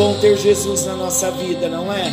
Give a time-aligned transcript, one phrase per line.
[0.00, 2.10] bom ter Jesus na nossa vida, não é?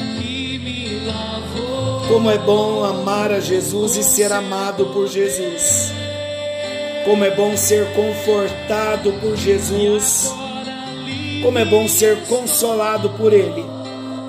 [2.10, 5.94] Como é bom amar a Jesus e ser amado por Jesus.
[7.06, 10.30] Como é bom ser confortado por Jesus.
[11.42, 13.64] Como é bom ser consolado por Ele.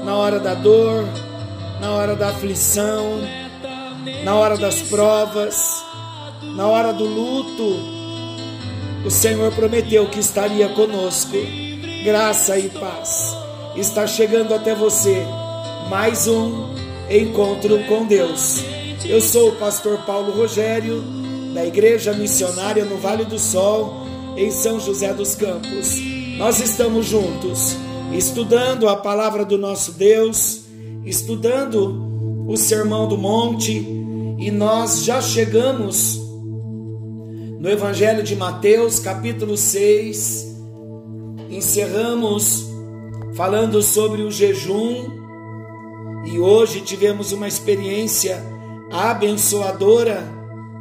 [0.05, 1.05] Na hora da dor,
[1.81, 3.19] na hora da aflição,
[4.23, 5.85] na hora das provas,
[6.55, 7.75] na hora do luto.
[9.05, 11.37] O Senhor prometeu que estaria conosco.
[12.05, 13.48] Graça e paz.
[13.79, 15.25] Está chegando até você
[15.89, 16.75] mais um
[17.09, 18.61] encontro com Deus.
[19.05, 21.01] Eu sou o pastor Paulo Rogério,
[21.55, 24.05] da Igreja Missionária no Vale do Sol,
[24.37, 25.97] em São José dos Campos.
[26.37, 27.77] Nós estamos juntos,
[28.13, 30.63] estudando a palavra do nosso Deus,
[31.05, 33.75] estudando o Sermão do Monte,
[34.41, 36.17] e nós já chegamos
[37.61, 40.49] no Evangelho de Mateus, capítulo 6.
[41.49, 42.67] Encerramos
[43.35, 45.19] falando sobre o jejum
[46.25, 48.43] e hoje tivemos uma experiência
[48.91, 50.23] abençoadora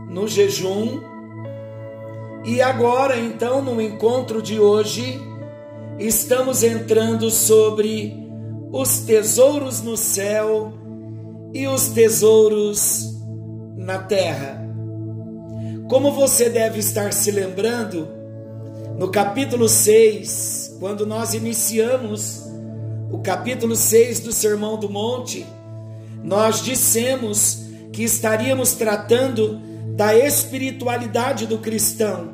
[0.10, 1.02] no jejum.
[2.46, 5.22] E agora, então, no encontro de hoje,
[6.00, 8.28] estamos entrando sobre
[8.72, 10.74] os tesouros no céu
[11.54, 13.16] e os tesouros
[13.76, 14.66] na terra.
[15.90, 18.17] Como você deve estar se lembrando,
[18.98, 22.44] no capítulo 6, quando nós iniciamos
[23.12, 25.46] o capítulo 6 do Sermão do Monte,
[26.24, 27.60] nós dissemos
[27.94, 29.60] que estaríamos tratando
[29.96, 32.34] da espiritualidade do cristão,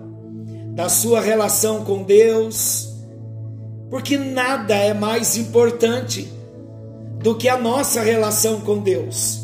[0.73, 2.93] da sua relação com Deus,
[3.89, 6.31] porque nada é mais importante
[7.21, 9.41] do que a nossa relação com Deus.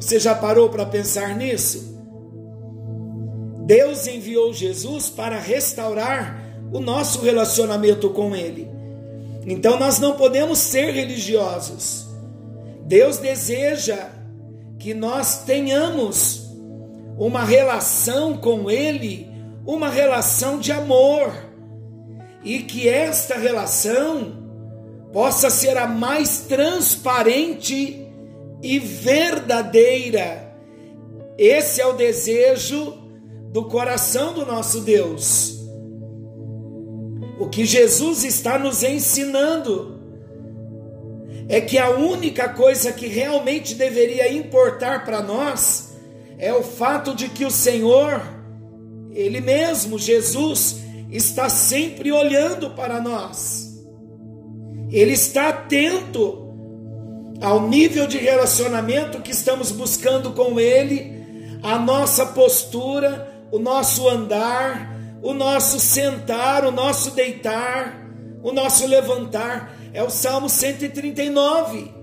[0.00, 1.92] Você já parou para pensar nisso?
[3.66, 6.41] Deus enviou Jesus para restaurar
[6.72, 8.68] o nosso relacionamento com Ele.
[9.46, 12.06] Então nós não podemos ser religiosos.
[12.86, 14.10] Deus deseja
[14.78, 16.50] que nós tenhamos
[17.18, 19.30] uma relação com Ele,
[19.66, 21.32] uma relação de amor,
[22.42, 24.42] e que esta relação
[25.12, 28.08] possa ser a mais transparente
[28.62, 30.52] e verdadeira.
[31.36, 32.98] Esse é o desejo
[33.52, 35.61] do coração do nosso Deus.
[37.42, 40.00] O que Jesus está nos ensinando
[41.48, 45.92] é que a única coisa que realmente deveria importar para nós
[46.38, 48.22] é o fato de que o Senhor,
[49.10, 53.76] Ele mesmo, Jesus, está sempre olhando para nós.
[54.88, 56.48] Ele está atento
[57.40, 64.91] ao nível de relacionamento que estamos buscando com Ele, a nossa postura, o nosso andar,
[65.22, 68.10] o nosso sentar, o nosso deitar,
[68.42, 69.78] o nosso levantar.
[69.94, 71.94] É o Salmo 139.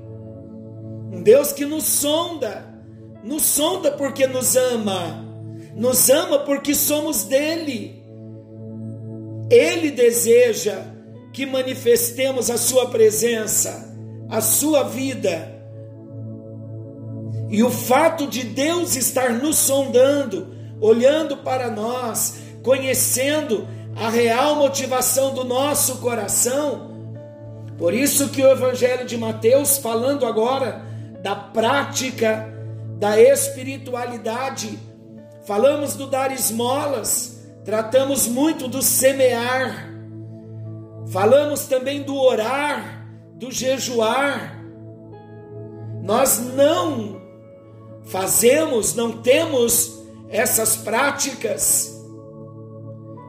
[1.12, 2.66] Um Deus que nos sonda,
[3.24, 5.25] nos sonda porque nos ama,
[5.75, 8.02] nos ama porque somos dele.
[9.50, 10.86] Ele deseja
[11.34, 13.94] que manifestemos a Sua presença,
[14.30, 15.59] a Sua vida.
[17.50, 25.34] E o fato de Deus estar nos sondando, olhando para nós, conhecendo a real motivação
[25.34, 26.90] do nosso coração,
[27.78, 30.83] por isso que o Evangelho de Mateus, falando agora
[31.22, 32.54] da prática
[32.98, 34.78] da espiritualidade,
[35.45, 39.89] falamos do dar esmolas, tratamos muito do semear,
[41.10, 44.62] falamos também do orar, do jejuar.
[46.04, 47.22] Nós não
[48.04, 50.00] fazemos, não temos
[50.30, 51.99] essas práticas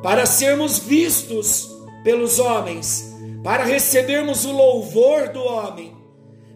[0.02, 1.68] para sermos vistos
[2.02, 5.96] pelos homens, para recebermos o louvor do homem.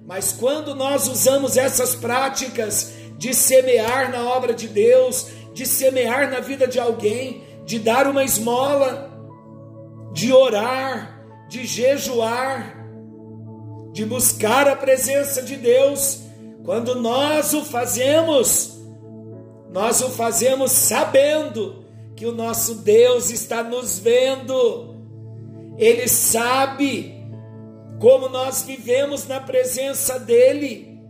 [0.06, 6.40] Mas quando nós usamos essas práticas de semear na obra de Deus, de semear na
[6.40, 9.10] vida de alguém, de dar uma esmola,
[10.12, 12.84] de orar, de jejuar,
[13.92, 16.20] de buscar a presença de Deus,
[16.64, 18.78] Quando nós o fazemos,
[19.70, 21.83] nós o fazemos sabendo
[22.16, 24.94] que o nosso Deus está nos vendo.
[25.76, 27.14] Ele sabe
[27.98, 31.00] como nós vivemos na presença dele.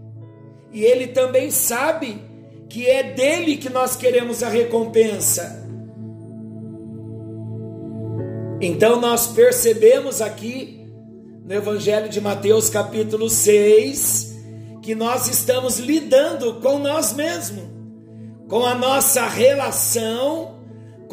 [0.72, 2.20] E ele também sabe
[2.68, 5.62] que é dele que nós queremos a recompensa.
[8.60, 10.88] Então nós percebemos aqui
[11.44, 14.34] no Evangelho de Mateus, capítulo 6,
[14.80, 17.64] que nós estamos lidando com nós mesmos,
[18.48, 20.53] com a nossa relação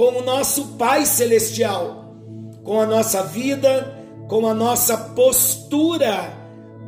[0.02, 2.16] com o nosso Pai Celestial,
[2.64, 3.96] com a nossa vida,
[4.28, 6.34] com a nossa postura,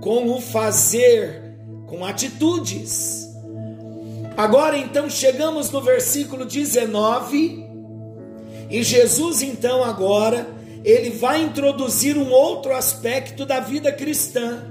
[0.02, 1.56] com o fazer,
[1.86, 3.30] com atitudes.
[4.36, 7.64] Agora então chegamos no versículo 19
[8.72, 10.48] e Jesus então agora
[10.84, 14.64] ele vai introduzir um outro aspecto da vida cristã.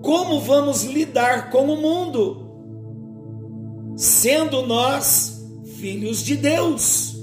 [0.00, 3.94] Como vamos lidar com o mundo?
[3.98, 5.44] Sendo nós
[5.78, 7.15] filhos de Deus.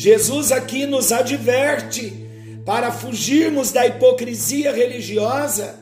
[0.00, 2.26] Jesus aqui nos adverte
[2.64, 5.78] para fugirmos da hipocrisia religiosa.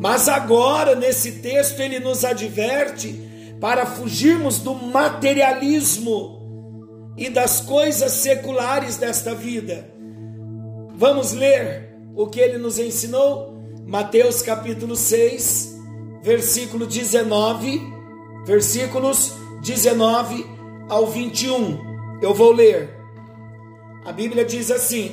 [0.00, 3.14] Mas agora, nesse texto, ele nos adverte
[3.60, 9.86] para fugirmos do materialismo e das coisas seculares desta vida.
[10.94, 13.62] Vamos ler o que ele nos ensinou?
[13.86, 15.76] Mateus capítulo 6,
[16.22, 17.78] versículo 19,
[18.46, 20.46] versículos 19
[20.88, 21.89] ao 21.
[22.20, 22.90] Eu vou ler.
[24.04, 25.12] A Bíblia diz assim,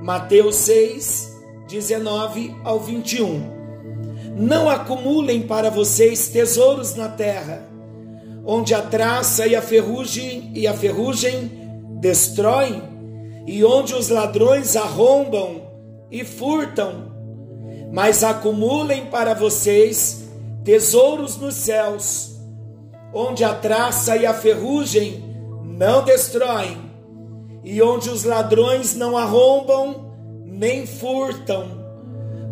[0.00, 1.38] Mateus 6,
[1.68, 3.60] 19 ao 21.
[4.36, 7.70] Não acumulem para vocês tesouros na terra
[8.44, 11.50] onde a traça e a ferrugem e a ferrugem
[12.00, 12.82] destroem,
[13.46, 15.62] e onde os ladrões arrombam
[16.10, 17.12] e furtam,
[17.92, 20.24] mas acumulem para vocês
[20.64, 22.38] tesouros nos céus,
[23.12, 25.29] onde a traça e a ferrugem
[25.80, 26.76] não destroem,
[27.64, 30.12] e onde os ladrões não arrombam
[30.44, 31.80] nem furtam.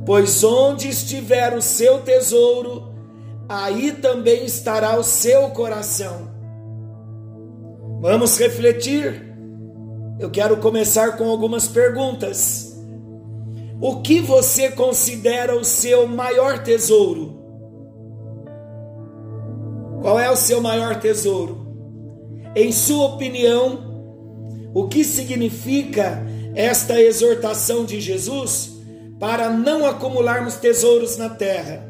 [0.06, 2.90] Pois onde estiver o seu tesouro,
[3.46, 6.30] aí também estará o seu coração.
[8.00, 9.36] Vamos refletir.
[10.18, 12.80] Eu quero começar com algumas perguntas.
[13.78, 17.38] O que você considera o seu maior tesouro?
[20.00, 21.67] Qual é o seu maior tesouro?
[22.60, 23.78] Em sua opinião,
[24.74, 26.26] o que significa
[26.56, 28.72] esta exortação de Jesus
[29.20, 31.88] para não acumularmos tesouros na terra?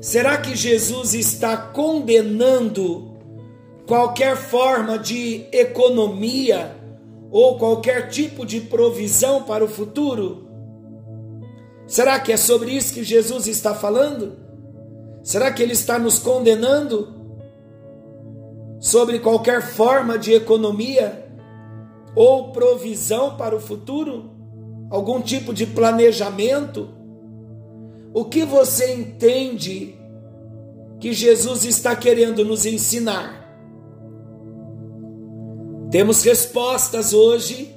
[0.00, 3.14] Será que Jesus está condenando
[3.86, 6.74] qualquer forma de economia
[7.30, 10.48] ou qualquer tipo de provisão para o futuro?
[11.86, 14.32] Será que é sobre isso que Jesus está falando?
[15.22, 17.21] Será que ele está nos condenando
[18.82, 21.24] sobre qualquer forma de economia
[22.16, 24.32] ou provisão para o futuro?
[24.90, 26.88] Algum tipo de planejamento?
[28.12, 29.94] O que você entende
[30.98, 33.40] que Jesus está querendo nos ensinar?
[35.92, 37.72] Temos respostas hoje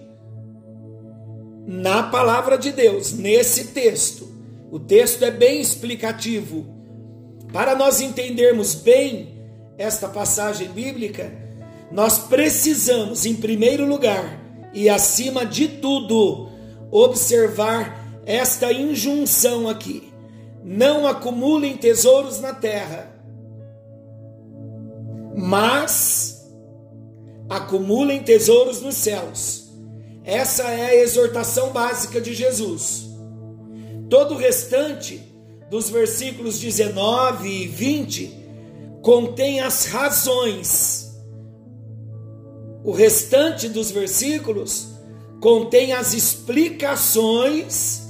[1.67, 4.27] na palavra de Deus, nesse texto.
[4.71, 6.65] O texto é bem explicativo.
[7.53, 9.34] Para nós entendermos bem
[9.77, 11.31] esta passagem bíblica,
[11.91, 14.41] nós precisamos, em primeiro lugar
[14.73, 16.49] e acima de tudo,
[16.91, 20.11] observar esta injunção aqui
[20.63, 23.15] não acumulem tesouros na terra,
[25.37, 26.49] mas
[27.47, 29.69] acumulem tesouros nos céus.
[30.23, 33.05] Essa é a exortação básica de Jesus.
[34.09, 35.21] Todo o restante
[35.69, 38.44] dos versículos 19 e 20
[39.05, 41.15] contém as razões.
[42.83, 44.87] O restante dos versículos
[45.39, 48.01] contém as explicações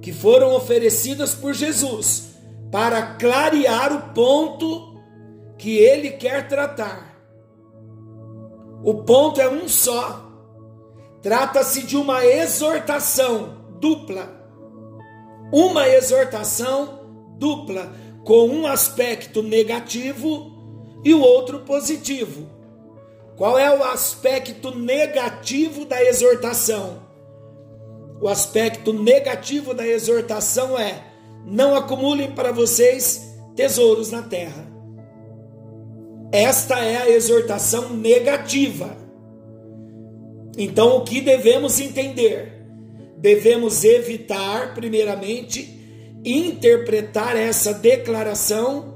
[0.00, 2.30] que foram oferecidas por Jesus
[2.72, 5.00] para clarear o ponto
[5.56, 7.16] que ele quer tratar.
[8.82, 10.28] O ponto é um só.
[11.22, 14.28] Trata-se de uma exortação dupla.
[15.52, 16.98] Uma exortação
[17.38, 17.92] dupla,
[18.24, 20.50] com um aspecto negativo
[21.04, 22.46] e o outro positivo.
[23.36, 27.02] Qual é o aspecto negativo da exortação?
[28.22, 31.02] o aspecto negativo da exortação é:
[31.44, 34.70] não acumulem para vocês tesouros na terra.
[36.30, 38.96] Esta é a exortação negativa.
[40.56, 42.64] Então, o que devemos entender?
[43.18, 45.81] Devemos evitar, primeiramente,
[46.24, 48.92] interpretar essa declaração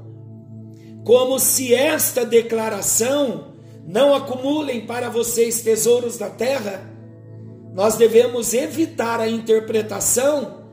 [1.03, 3.53] como se esta declaração
[3.87, 6.83] não acumulem para vocês tesouros da terra,
[7.73, 10.65] nós devemos evitar a interpretação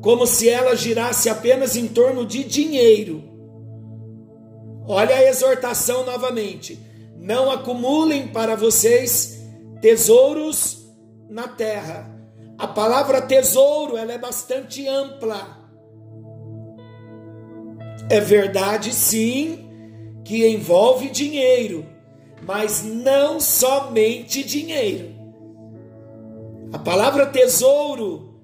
[0.00, 3.22] como se ela girasse apenas em torno de dinheiro.
[4.86, 6.78] Olha a exortação novamente.
[7.18, 9.42] Não acumulem para vocês
[9.82, 10.90] tesouros
[11.28, 12.09] na terra.
[12.60, 15.58] A palavra tesouro ela é bastante ampla.
[18.10, 19.66] É verdade, sim,
[20.26, 21.86] que envolve dinheiro,
[22.42, 25.08] mas não somente dinheiro.
[26.70, 28.38] A palavra tesouro,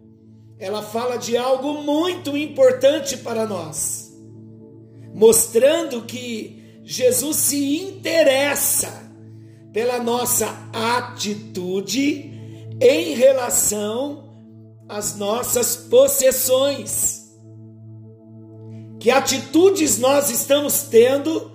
[0.59, 4.17] ela fala de algo muito importante para nós,
[5.15, 9.13] mostrando que Jesus se interessa
[9.75, 12.36] pela nossa atitude
[12.81, 14.25] em relação
[14.89, 17.27] às nossas possessões.
[19.01, 21.53] Que atitudes nós estamos tendo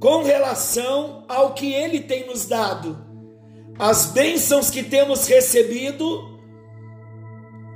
[0.00, 3.04] com relação ao que Ele tem nos dado,
[3.78, 6.36] as bênçãos que temos recebido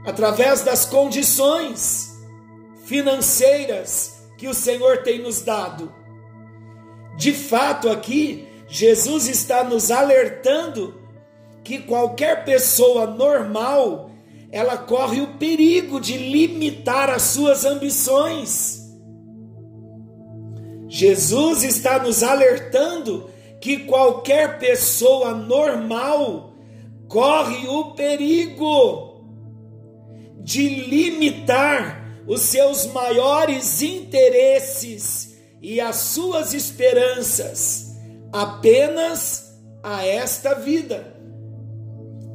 [0.05, 2.11] através das condições
[2.85, 5.93] financeiras que o Senhor tem nos dado.
[7.17, 11.00] De fato, aqui, Jesus está nos alertando
[11.71, 14.11] que qualquer pessoa normal
[14.51, 18.81] ela corre o perigo de limitar as suas ambições
[20.89, 26.55] Jesus está nos alertando que qualquer pessoa normal
[27.07, 29.23] corre o perigo
[30.43, 37.97] de limitar os seus maiores interesses e as suas esperanças
[38.33, 41.20] apenas a esta vida.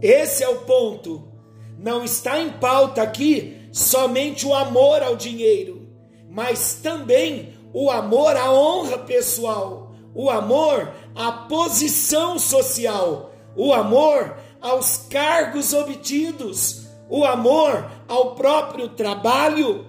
[0.02, 1.28] Esse é o ponto.
[1.78, 5.90] Não está em pauta aqui somente o amor ao dinheiro,
[6.30, 14.98] mas também o amor à honra pessoal, o amor à posição social, o amor aos
[15.10, 19.86] cargos obtidos, o amor ao próprio trabalho,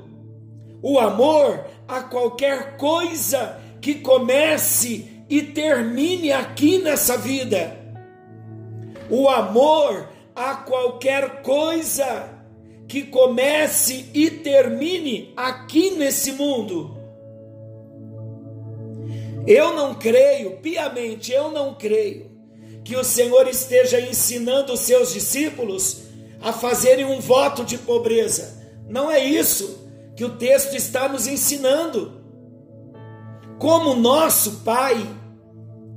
[0.83, 7.76] o amor a qualquer coisa que comece e termine aqui nessa vida.
[9.11, 12.29] O amor a qualquer coisa
[12.89, 16.97] que comece e termine aqui nesse mundo.
[19.47, 22.31] Eu não creio, piamente, eu não creio
[22.85, 26.03] que o Senhor esteja ensinando os seus discípulos
[26.41, 28.63] a fazerem um voto de pobreza.
[28.89, 32.21] Não é isso que o texto está nos ensinando.
[33.59, 34.97] Como nosso Pai,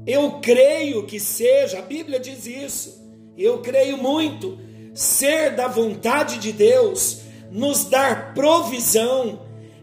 [0.05, 2.99] eu creio que seja, a Bíblia diz isso,
[3.37, 4.57] eu creio muito,
[4.93, 9.41] ser da vontade de Deus, nos dar provisão,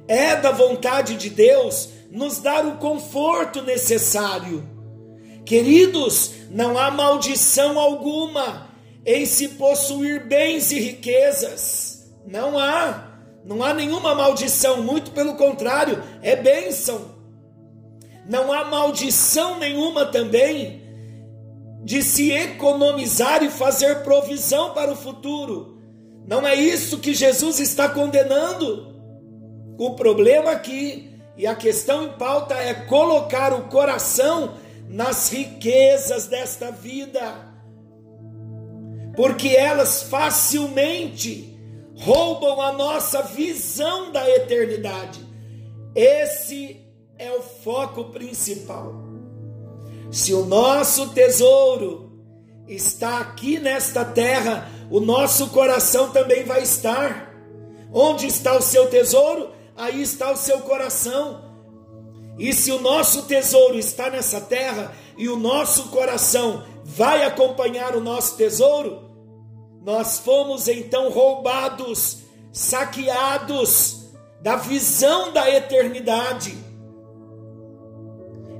[0.09, 4.67] é da vontade de Deus nos dar o conforto necessário.
[5.45, 8.69] Queridos, não há maldição alguma
[9.05, 12.11] em se possuir bens e riquezas.
[12.27, 13.13] Não há.
[13.45, 17.16] Não há nenhuma maldição, muito pelo contrário, é bênção.
[18.29, 20.83] Não há maldição nenhuma também
[21.85, 25.79] de se economizar e fazer provisão para o futuro.
[26.27, 28.95] Não é isso que Jesus está condenando.
[29.79, 34.55] O problema aqui e a questão em pauta é colocar o coração
[34.89, 37.55] nas riquezas desta vida,
[39.15, 41.57] porque elas facilmente
[41.95, 45.21] roubam a nossa visão da eternidade.
[45.95, 46.86] Esse
[47.19, 48.95] é o foco principal.
[50.11, 52.13] Se o nosso tesouro
[52.69, 57.35] está aqui nesta terra, o nosso coração também vai estar.
[57.93, 59.57] Onde está o seu tesouro?
[59.77, 61.45] aí está o seu coração.
[62.39, 68.01] E se o nosso tesouro está nessa terra e o nosso coração vai acompanhar o
[68.01, 69.05] nosso tesouro,
[69.83, 72.19] nós fomos então roubados,
[72.53, 74.07] saqueados
[74.41, 76.57] da visão da eternidade.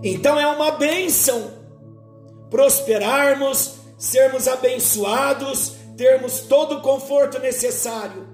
[0.03, 1.53] Então é uma bênção
[2.51, 8.27] prosperarmos, sermos abençoados, termos todo o conforto necessário.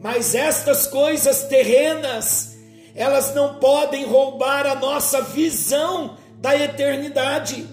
[0.00, 2.56] Mas estas coisas terrenas,
[2.94, 7.68] elas não podem roubar a nossa visão da eternidade.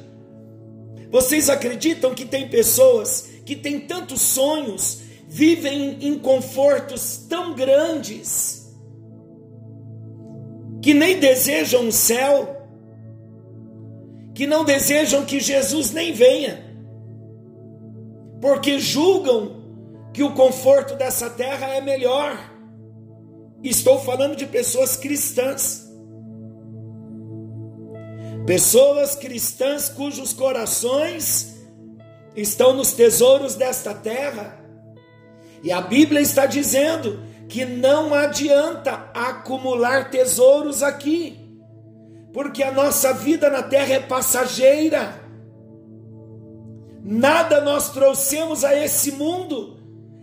[1.10, 8.76] Vocês acreditam que tem pessoas que têm tantos sonhos, vivem em confortos tão grandes,
[10.82, 12.57] que nem desejam o céu,
[14.38, 16.64] que não desejam que Jesus nem venha,
[18.40, 19.64] porque julgam
[20.14, 22.38] que o conforto dessa terra é melhor.
[23.64, 25.92] Estou falando de pessoas cristãs.
[28.46, 31.56] Pessoas cristãs cujos corações
[32.36, 34.64] estão nos tesouros desta terra.
[35.64, 41.37] E a Bíblia está dizendo que não adianta acumular tesouros aqui,
[42.34, 45.22] porque a nossa vida na terra é passageira.
[47.04, 49.78] Nada nós trouxemos a esse mundo,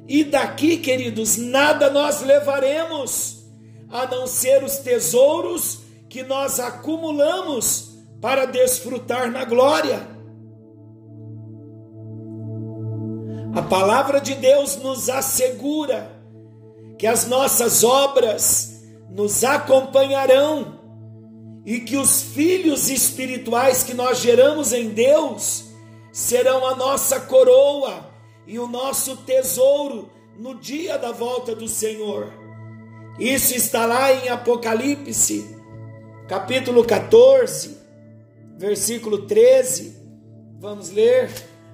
[0.07, 3.47] e daqui, queridos, nada nós levaremos,
[3.89, 10.15] a não ser os tesouros que nós acumulamos para desfrutar na glória.
[13.55, 16.11] A palavra de Deus nos assegura
[16.99, 20.74] que as nossas obras nos acompanharão
[21.65, 25.65] e que os filhos espirituais que nós geramos em Deus
[26.13, 28.11] serão a nossa coroa
[28.47, 32.33] e o nosso tesouro no dia da volta do Senhor.
[33.19, 35.57] Isso está lá em Apocalipse,
[36.29, 37.79] capítulo 14,
[38.59, 39.97] versículo 13.
[40.59, 41.31] Vamos ler.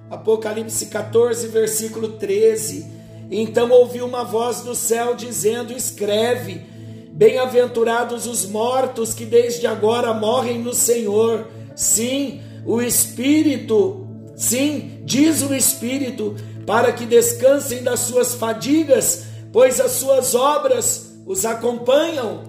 [0.09, 2.85] Apocalipse 14, versículo 13.
[3.31, 6.65] Então ouvi uma voz do céu dizendo: Escreve,
[7.21, 11.45] bem-aventurados os mortos que desde agora morrem no Senhor.
[11.75, 16.35] Sim, o Espírito, sim, diz o Espírito,
[16.65, 22.41] para que descansem das suas fadigas, pois as suas obras os acompanham.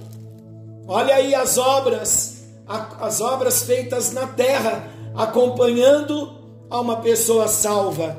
[0.89, 6.33] Olha aí as obras, as obras feitas na terra, acompanhando
[6.71, 8.17] a uma pessoa salva.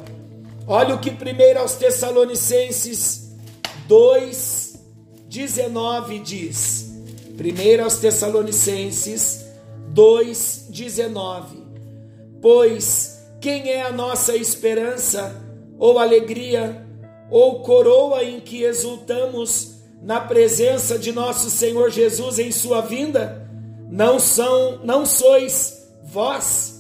[0.68, 3.32] Olha o que primeiro aos Tessalonicenses
[3.88, 4.63] 2,
[5.34, 6.94] 19 diz.
[7.36, 9.44] Primeiro aos Tessalonicenses
[9.90, 11.58] 2, 19.
[12.40, 15.36] Pois quem é a nossa esperança,
[15.80, 16.86] ou alegria,
[17.32, 23.50] ou coroa em que exultamos na presença de nosso Senhor Jesus em sua vinda?
[23.90, 26.74] Não são, não sois vós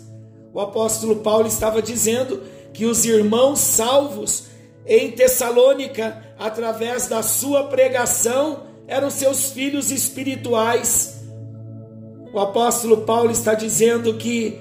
[0.54, 4.44] o apóstolo Paulo estava dizendo que os irmãos salvos
[4.86, 11.24] em Tessalônica, através da sua pregação, eram seus filhos espirituais.
[12.34, 14.58] O apóstolo Paulo está dizendo que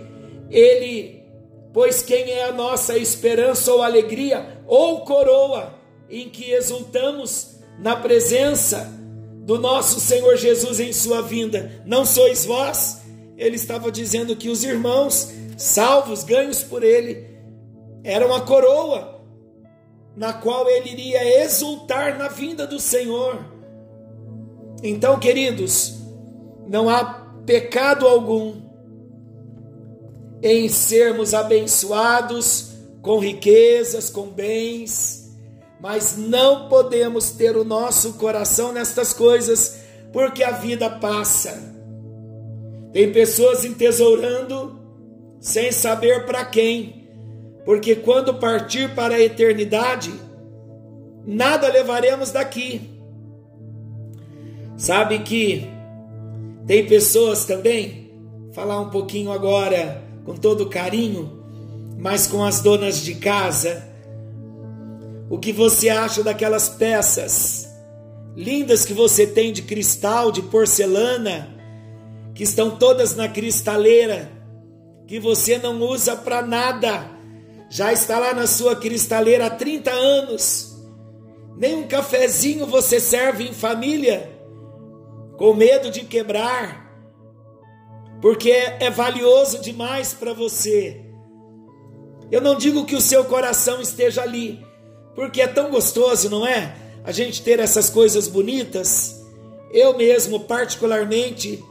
[0.50, 1.24] ele,
[1.72, 5.74] pois quem é a nossa esperança ou alegria ou coroa
[6.08, 8.92] em que exultamos na presença
[9.44, 13.00] do nosso Senhor Jesus em sua vinda, não sois vós?
[13.36, 17.26] Ele estava dizendo que os irmãos salvos, ganhos por ele,
[18.04, 19.11] era uma coroa
[20.16, 23.44] na qual ele iria exultar na vinda do Senhor.
[24.82, 25.94] Então, queridos,
[26.68, 27.04] não há
[27.46, 28.60] pecado algum
[30.42, 35.30] em sermos abençoados com riquezas, com bens,
[35.80, 39.80] mas não podemos ter o nosso coração nestas coisas,
[40.12, 41.72] porque a vida passa.
[42.92, 44.80] Tem pessoas entesourando
[45.40, 47.01] sem saber para quem,
[47.64, 50.12] porque quando partir para a eternidade,
[51.26, 52.90] nada levaremos daqui.
[54.76, 55.68] Sabe que
[56.66, 58.10] tem pessoas também,
[58.52, 61.42] falar um pouquinho agora com todo carinho,
[61.98, 63.88] mas com as donas de casa.
[65.30, 67.68] O que você acha daquelas peças
[68.36, 71.48] lindas que você tem de cristal, de porcelana,
[72.34, 74.42] que estão todas na cristaleira?
[75.12, 77.04] que você não usa para nada,
[77.72, 80.76] já está lá na sua cristaleira há 30 anos.
[81.56, 84.30] Nem um cafezinho você serve em família,
[85.38, 86.94] com medo de quebrar,
[88.20, 91.00] porque é valioso demais para você.
[92.30, 94.62] Eu não digo que o seu coração esteja ali,
[95.14, 96.76] porque é tão gostoso, não é?
[97.02, 99.18] A gente ter essas coisas bonitas.
[99.72, 101.64] Eu mesmo, particularmente,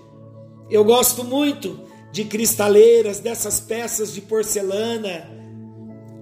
[0.67, 1.79] eu gosto muito
[2.11, 5.40] de cristaleiras, dessas peças de porcelana,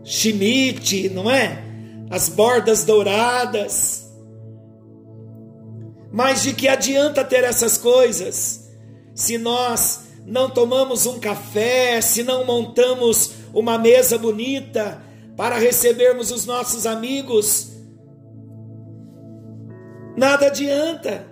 [0.03, 1.63] chimite, não é?
[2.09, 4.09] As bordas douradas.
[6.11, 8.67] Mas de que adianta ter essas coisas
[9.13, 15.01] se nós não tomamos um café, se não montamos uma mesa bonita
[15.35, 17.71] para recebermos os nossos amigos?
[20.15, 21.27] Nada adianta.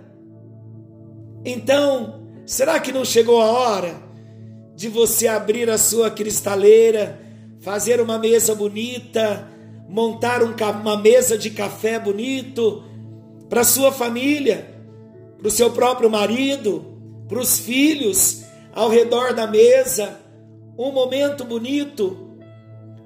[1.44, 3.94] Então, será que não chegou a hora
[4.74, 7.20] de você abrir a sua cristaleira,
[7.60, 9.48] fazer uma mesa bonita,
[9.88, 12.84] montar um, uma mesa de café bonito
[13.48, 14.68] para sua família,
[15.38, 16.84] para o seu próprio marido,
[17.28, 20.20] para os filhos ao redor da mesa,
[20.78, 22.36] um momento bonito,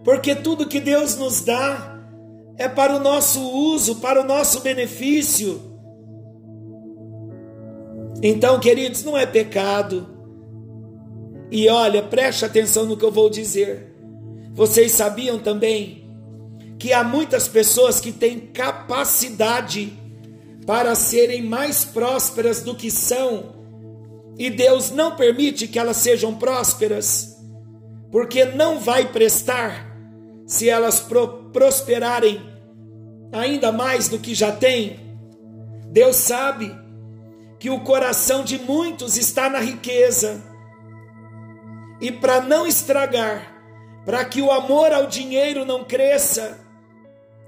[0.04, 1.98] porque tudo que Deus nos dá
[2.58, 5.60] é para o nosso uso, para o nosso benefício.
[8.22, 10.06] Então, queridos, não é pecado.
[11.50, 13.91] E olha, preste atenção no que eu vou dizer.
[14.52, 16.04] Vocês sabiam também
[16.78, 19.92] que há muitas pessoas que têm capacidade
[20.66, 23.52] para serem mais prósperas do que são,
[24.38, 27.36] e Deus não permite que elas sejam prósperas,
[28.10, 29.96] porque não vai prestar
[30.46, 32.40] se elas pro prosperarem
[33.32, 34.98] ainda mais do que já têm.
[35.88, 36.74] Deus sabe
[37.58, 40.42] que o coração de muitos está na riqueza.
[42.00, 43.51] E para não estragar,
[44.04, 46.58] para que o amor ao dinheiro não cresça,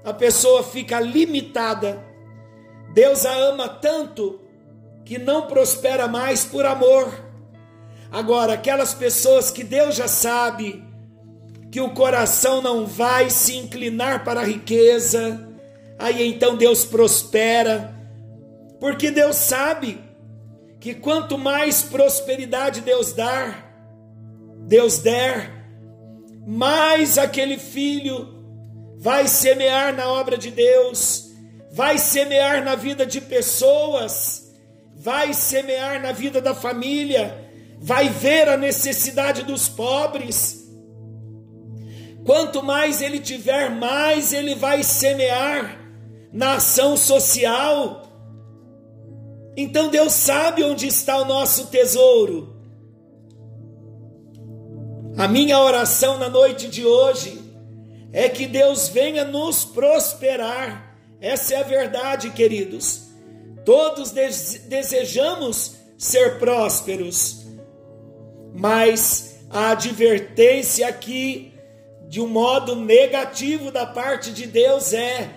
[0.03, 2.03] a pessoa fica limitada.
[2.93, 4.39] Deus a ama tanto
[5.03, 7.11] que não prospera mais por amor.
[8.11, 10.83] Agora, aquelas pessoas que Deus já sabe
[11.71, 15.49] que o coração não vai se inclinar para a riqueza,
[15.99, 17.93] aí então Deus prospera,
[18.79, 20.01] porque Deus sabe
[20.79, 23.65] que quanto mais prosperidade Deus dar,
[24.67, 25.54] Deus der,
[26.45, 28.35] mais aquele filho
[28.97, 31.31] vai semear na obra de Deus,
[31.71, 34.51] vai semear na vida de pessoas,
[34.95, 40.63] vai semear na vida da família, vai ver a necessidade dos pobres.
[42.25, 45.79] Quanto mais ele tiver, mais ele vai semear
[46.31, 48.03] na ação social.
[49.57, 52.54] Então Deus sabe onde está o nosso tesouro.
[55.17, 57.41] A minha oração na noite de hoje
[58.11, 60.93] é que Deus venha nos prosperar.
[61.21, 63.07] Essa é a verdade, queridos.
[63.63, 67.45] Todos desejamos ser prósperos,
[68.53, 71.53] mas a advertência aqui,
[72.09, 75.29] de um modo negativo da parte de Deus, é: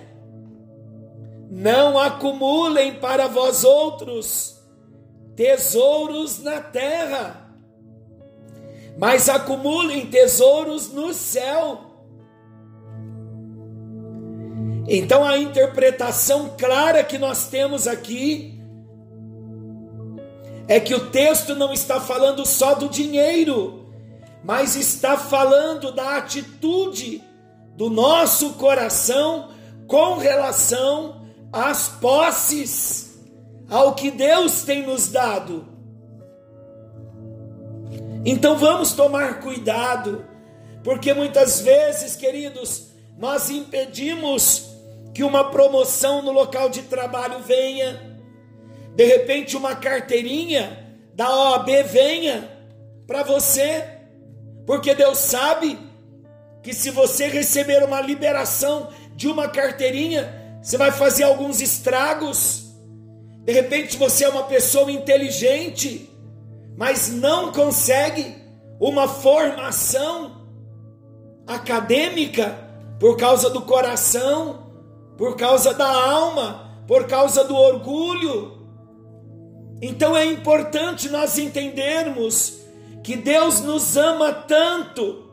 [1.49, 4.61] não acumulem para vós outros
[5.37, 7.48] tesouros na terra,
[8.99, 11.81] mas acumulem tesouros no céu.
[14.89, 18.59] Então a interpretação clara que nós temos aqui
[20.67, 23.87] é que o texto não está falando só do dinheiro,
[24.43, 27.23] mas está falando da atitude
[27.77, 29.51] do nosso coração
[29.87, 33.19] com relação as posses,
[33.71, 35.78] ao que Deus tem nos dado.
[38.25, 40.25] Então vamos tomar cuidado,
[40.83, 44.69] porque muitas vezes, queridos, nós impedimos
[45.15, 48.19] que uma promoção no local de trabalho venha,
[48.95, 52.49] de repente uma carteirinha da OAB venha
[53.07, 53.85] para você,
[54.67, 55.79] porque Deus sabe
[56.63, 62.67] que se você receber uma liberação de uma carteirinha, você vai fazer alguns estragos.
[63.45, 66.08] De repente você é uma pessoa inteligente,
[66.79, 68.37] mas não consegue
[68.79, 70.47] uma formação
[71.45, 72.57] acadêmica
[73.01, 74.71] por causa do coração,
[75.17, 78.69] por causa da alma, por causa do orgulho.
[79.83, 82.61] Então é importante nós entendermos
[83.03, 85.33] que Deus nos ama tanto,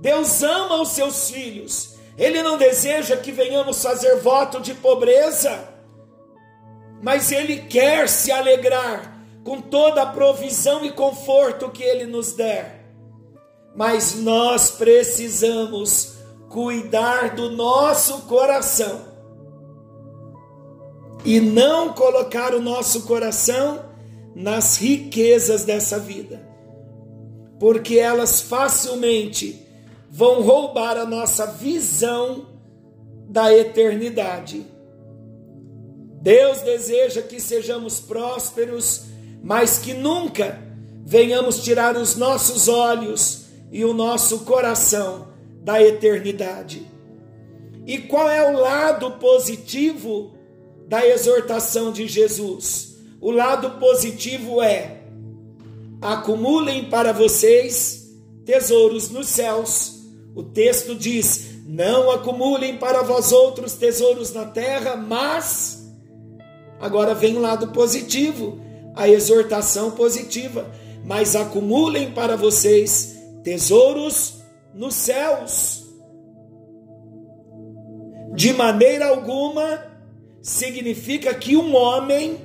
[0.00, 1.96] Deus ama os seus filhos.
[2.16, 5.58] Ele não deseja que venhamos fazer voto de pobreza,
[7.02, 9.13] mas Ele quer se alegrar
[9.44, 12.82] com toda a provisão e conforto que Ele nos der.
[13.76, 16.14] Mas nós precisamos
[16.48, 19.12] cuidar do nosso coração
[21.24, 23.84] e não colocar o nosso coração
[24.34, 26.46] nas riquezas dessa vida,
[27.58, 29.66] porque elas facilmente
[30.10, 32.46] vão roubar a nossa visão
[33.28, 34.64] da eternidade.
[36.20, 39.13] Deus deseja que sejamos prósperos,
[39.44, 40.58] mas que nunca
[41.04, 45.28] venhamos tirar os nossos olhos e o nosso coração
[45.62, 46.90] da eternidade.
[47.86, 50.32] E qual é o lado positivo
[50.88, 52.96] da exortação de Jesus?
[53.20, 55.02] O lado positivo é:
[56.00, 58.10] acumulem para vocês
[58.44, 59.94] tesouros nos céus
[60.34, 65.82] o texto diz: Não acumulem para vós outros tesouros na terra, mas.
[66.80, 68.58] Agora vem o lado positivo,
[68.94, 70.70] a exortação positiva.
[71.04, 75.84] Mas acumulem para vocês tesouros nos céus.
[78.34, 79.84] De maneira alguma
[80.42, 82.38] significa que um homem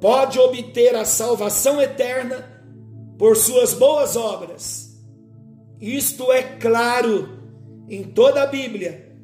[0.00, 2.48] pode obter a salvação eterna
[3.18, 4.90] por suas boas obras
[5.80, 7.26] isto é claro
[7.88, 9.16] em toda a Bíblia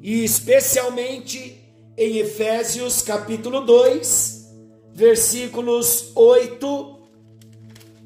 [0.00, 1.60] e especialmente
[1.96, 4.37] em Efésios capítulo 2,
[4.98, 6.98] versículos 8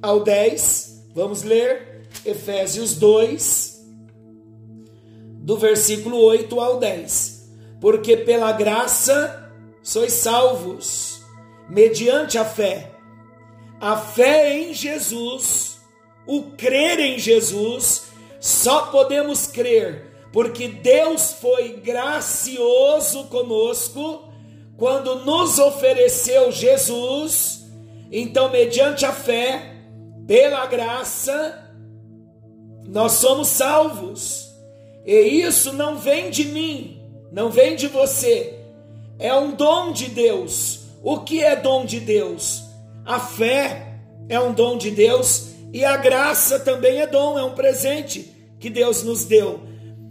[0.02, 1.06] ao 10.
[1.14, 3.82] Vamos ler Efésios 2,
[5.38, 7.50] do versículo 8 ao 10.
[7.80, 9.50] Porque pela graça
[9.82, 11.22] sois salvos,
[11.66, 12.90] mediante a fé.
[13.80, 15.78] A fé em Jesus,
[16.26, 18.02] o crer em Jesus,
[18.38, 24.31] só podemos crer porque Deus foi gracioso conosco
[24.82, 27.70] quando nos ofereceu Jesus.
[28.10, 29.76] Então, mediante a fé,
[30.26, 31.70] pela graça,
[32.88, 34.52] nós somos salvos.
[35.06, 38.58] E isso não vem de mim, não vem de você.
[39.20, 40.80] É um dom de Deus.
[41.00, 42.64] O que é dom de Deus?
[43.04, 47.54] A fé é um dom de Deus e a graça também é dom, é um
[47.54, 49.60] presente que Deus nos deu.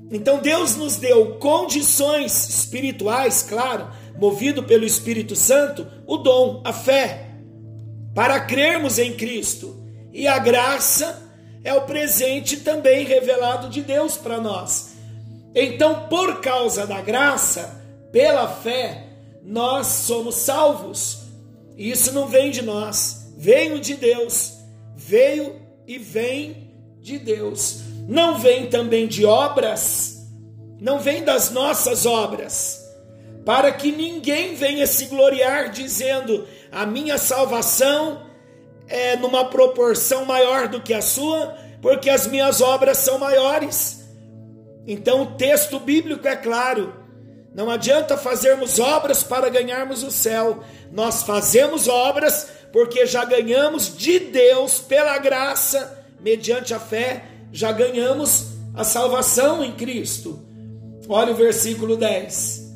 [0.09, 3.89] Então Deus nos deu condições espirituais, claro,
[4.21, 7.31] movido pelo Espírito Santo, o dom, a fé,
[8.15, 9.75] para crermos em Cristo.
[10.13, 11.29] E a graça
[11.63, 14.91] é o presente também revelado de Deus para nós.
[15.53, 19.07] Então, por causa da graça, pela fé,
[19.43, 21.23] nós somos salvos.
[21.75, 24.53] E isso não vem de nós, veio de Deus,
[24.95, 25.55] veio
[25.87, 30.27] e vem de Deus não vem também de obras,
[30.79, 32.80] não vem das nossas obras,
[33.45, 38.23] para que ninguém venha se gloriar dizendo: a minha salvação
[38.87, 44.01] é numa proporção maior do que a sua, porque as minhas obras são maiores.
[44.85, 46.93] Então o texto bíblico é claro.
[47.53, 50.63] Não adianta fazermos obras para ganharmos o céu.
[50.91, 58.51] Nós fazemos obras porque já ganhamos de Deus pela graça, mediante a fé, já ganhamos
[58.73, 60.39] a salvação em Cristo.
[61.09, 62.70] Olha o versículo 10.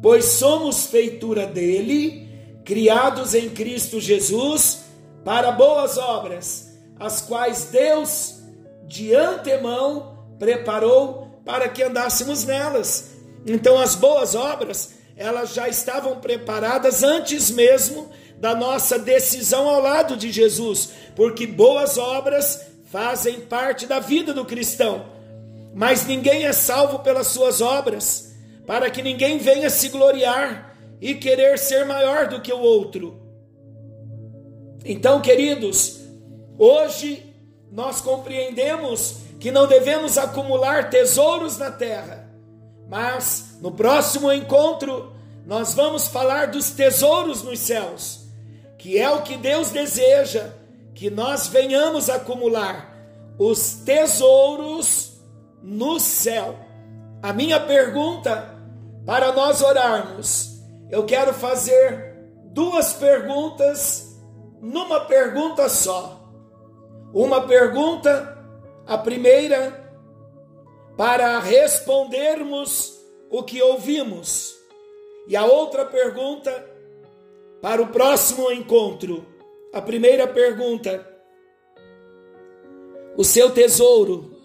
[0.00, 2.28] Pois somos feitura dele,
[2.64, 4.84] criados em Cristo Jesus,
[5.24, 8.36] para boas obras, as quais Deus
[8.86, 13.10] de antemão preparou para que andássemos nelas.
[13.46, 20.16] Então, as boas obras, elas já estavam preparadas antes mesmo da nossa decisão ao lado
[20.16, 25.06] de Jesus, porque boas obras fazem parte da vida do cristão.
[25.74, 28.27] Mas ninguém é salvo pelas suas obras,
[28.68, 33.18] para que ninguém venha se gloriar e querer ser maior do que o outro.
[34.84, 36.02] Então, queridos,
[36.58, 37.34] hoje
[37.72, 42.30] nós compreendemos que não devemos acumular tesouros na terra,
[42.86, 45.14] mas no próximo encontro
[45.46, 48.26] nós vamos falar dos tesouros nos céus,
[48.76, 50.50] que é o que Deus deseja
[50.94, 52.94] que nós venhamos acumular
[53.38, 55.22] os tesouros
[55.62, 56.54] no céu.
[57.22, 58.57] A minha pergunta
[59.08, 62.14] para nós orarmos, eu quero fazer
[62.52, 64.20] duas perguntas
[64.60, 66.30] numa pergunta só.
[67.14, 68.36] Uma pergunta,
[68.86, 69.90] a primeira,
[70.94, 74.54] para respondermos o que ouvimos,
[75.26, 76.52] e a outra pergunta
[77.62, 79.26] para o próximo encontro
[79.72, 81.02] a primeira pergunta:
[83.16, 84.38] O seu tesouro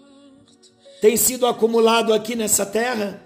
[1.02, 3.23] tem sido acumulado aqui nessa terra?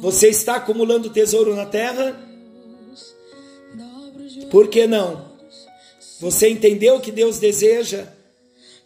[0.00, 2.18] Você está acumulando tesouro na terra?
[4.50, 5.26] Por que não?
[6.20, 8.06] Você entendeu que Deus deseja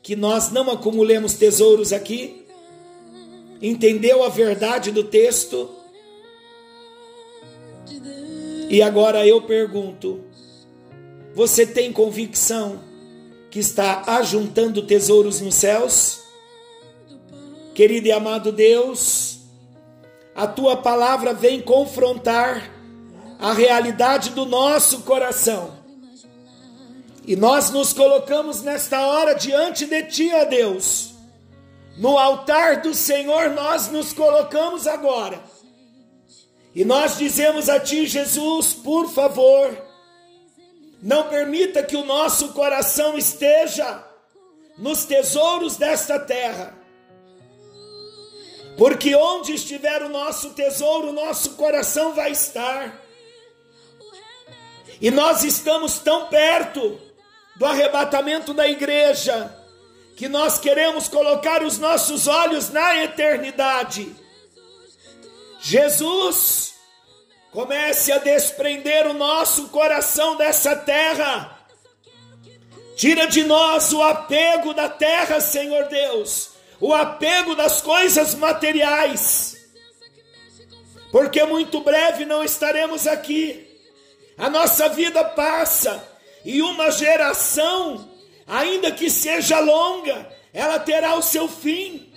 [0.03, 2.47] que nós não acumulemos tesouros aqui?
[3.61, 5.71] Entendeu a verdade do texto?
[8.69, 10.21] E agora eu pergunto:
[11.35, 12.81] você tem convicção
[13.51, 16.21] que está ajuntando tesouros nos céus?
[17.75, 19.30] Querido e amado Deus,
[20.41, 22.71] a tua palavra vem confrontar
[23.39, 25.79] a realidade do nosso coração.
[27.27, 31.13] E nós nos colocamos nesta hora diante de ti, ó Deus.
[31.99, 35.39] No altar do Senhor nós nos colocamos agora.
[36.75, 39.77] E nós dizemos a ti, Jesus, por favor,
[41.03, 44.03] não permita que o nosso coração esteja
[44.79, 46.80] nos tesouros desta terra.
[48.77, 53.01] Porque onde estiver o nosso tesouro, o nosso coração vai estar.
[55.01, 57.01] E nós estamos tão perto
[57.57, 59.55] do arrebatamento da igreja,
[60.17, 64.15] que nós queremos colocar os nossos olhos na eternidade.
[65.61, 66.71] Jesus
[67.51, 71.59] Comece a desprender o nosso coração dessa terra.
[72.97, 79.57] Tira de nós o apego da terra, Senhor Deus, o apego das coisas materiais,
[81.13, 83.69] porque muito breve não estaremos aqui.
[84.39, 86.03] A nossa vida passa
[86.45, 88.09] e uma geração,
[88.47, 92.11] ainda que seja longa, ela terá o seu fim.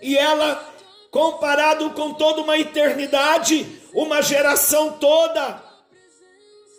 [0.00, 0.74] E ela,
[1.10, 5.62] comparado com toda uma eternidade, uma geração toda,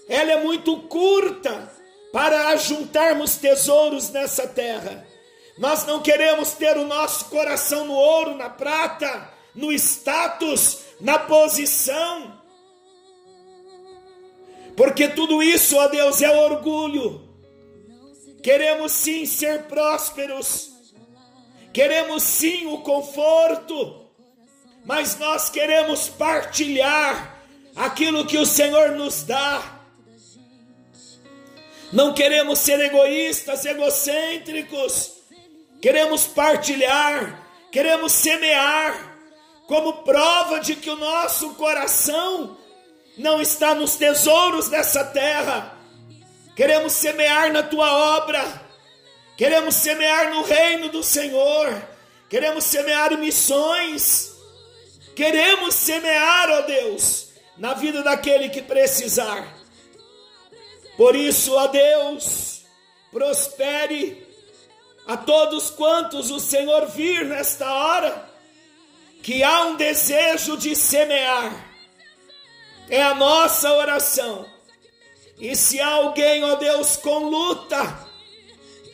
[0.08, 1.71] ela é muito curta
[2.12, 5.06] para ajuntarmos tesouros nessa terra.
[5.60, 12.39] Nós não queremos ter o nosso coração no ouro, na prata, no status, na posição.
[14.78, 17.28] Porque tudo isso, ó Deus, é orgulho.
[18.41, 20.72] Queremos sim ser prósperos.
[21.74, 24.06] Queremos sim o conforto.
[24.86, 27.38] Mas nós queremos partilhar
[27.76, 29.82] aquilo que o Senhor nos dá.
[31.91, 35.18] Não queremos ser egoístas, egocêntricos
[35.82, 39.10] queremos partilhar, queremos semear,
[39.68, 42.58] como prova de que o nosso coração
[43.15, 45.78] não está nos tesouros dessa terra.
[46.56, 48.44] Queremos semear na tua obra,
[49.38, 51.88] queremos semear no reino do Senhor,
[52.28, 54.34] queremos semear em missões,
[55.15, 59.48] queremos semear, ó Deus, na vida daquele que precisar.
[60.98, 62.63] Por isso, ó Deus,
[63.12, 64.29] prospere
[65.10, 68.30] a todos quantos o Senhor vir nesta hora,
[69.24, 71.52] que há um desejo de semear,
[72.88, 74.45] é a nossa oração.
[75.39, 78.08] E se alguém, ó Deus, com luta,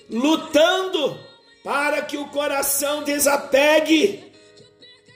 [0.10, 1.20] lutando
[1.62, 4.32] para que o coração desapegue,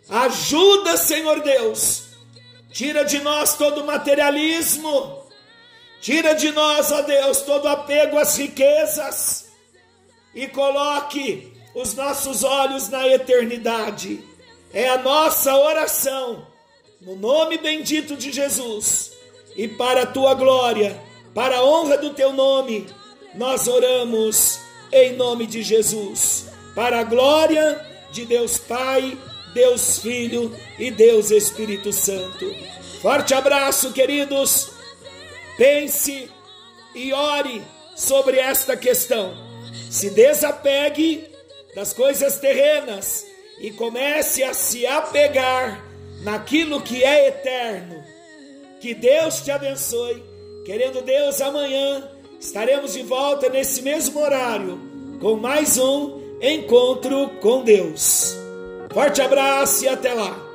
[0.09, 2.09] ajuda, Senhor Deus,
[2.73, 5.31] tira de nós todo materialismo,
[6.01, 9.48] tira de nós, ó Deus, todo apego às riquezas
[10.33, 14.23] e coloque os nossos olhos na eternidade.
[14.73, 16.45] É a nossa oração,
[17.01, 19.13] no nome bendito de Jesus,
[19.55, 21.01] e para a tua glória,
[21.33, 22.87] para a honra do teu nome,
[23.35, 24.59] nós oramos
[24.91, 29.17] em nome de Jesus, para a glória de Deus Pai,
[29.53, 32.45] Deus Filho e Deus Espírito Santo.
[33.01, 34.71] Forte abraço, queridos.
[35.57, 36.29] Pense
[36.93, 37.61] e ore
[37.95, 39.48] sobre esta questão
[39.89, 41.27] se desapegue
[41.75, 43.25] das coisas terrenas
[43.59, 45.83] e comece a se apegar
[46.21, 48.03] naquilo que é eterno.
[48.79, 50.23] Que Deus te abençoe.
[50.65, 54.79] Querendo Deus, amanhã estaremos de volta nesse mesmo horário
[55.19, 58.35] com mais um encontro com Deus.
[58.93, 60.48] Forte abraço e até lá.